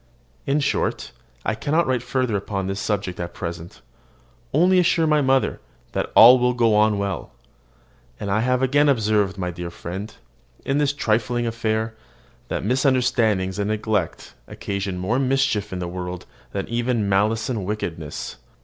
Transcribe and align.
In 0.47 0.59
short, 0.61 1.11
I 1.45 1.53
cannot 1.53 1.85
write 1.85 2.01
further 2.01 2.35
upon 2.35 2.65
this 2.65 2.79
subject 2.79 3.19
at 3.19 3.35
present; 3.35 3.81
only 4.51 4.79
assure 4.79 5.05
my 5.05 5.21
mother 5.21 5.59
that 5.91 6.11
all 6.15 6.39
will 6.39 6.55
go 6.55 6.73
on 6.75 6.97
well. 6.97 7.33
And 8.19 8.31
I 8.31 8.39
have 8.39 8.63
again 8.63 8.89
observed, 8.89 9.37
my 9.37 9.51
dear 9.51 9.69
friend, 9.69 10.11
in 10.65 10.79
this 10.79 10.91
trifling 10.91 11.45
affair, 11.45 11.93
that 12.47 12.65
misunderstandings 12.65 13.59
and 13.59 13.67
neglect 13.67 14.33
occasion 14.47 14.97
more 14.97 15.19
mischief 15.19 15.71
in 15.71 15.77
the 15.77 15.87
world 15.87 16.25
than 16.51 16.67
even 16.67 17.07
malice 17.07 17.47
and 17.47 17.63
wickedness. 17.63 18.37